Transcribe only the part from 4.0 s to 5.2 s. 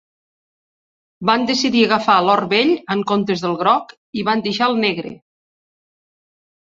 i van deixar el negre.